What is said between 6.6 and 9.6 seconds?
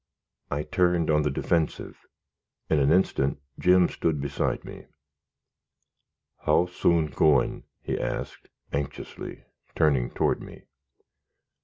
soon goin'?" he asked, anxiously,